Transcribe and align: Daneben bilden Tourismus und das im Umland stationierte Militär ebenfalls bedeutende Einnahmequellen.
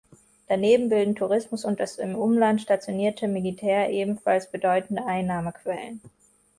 Daneben 0.47 0.89
bilden 0.89 1.13
Tourismus 1.13 1.63
und 1.63 1.79
das 1.79 1.99
im 1.99 2.15
Umland 2.15 2.59
stationierte 2.59 3.27
Militär 3.27 3.91
ebenfalls 3.91 4.49
bedeutende 4.49 5.05
Einnahmequellen. 5.05 6.01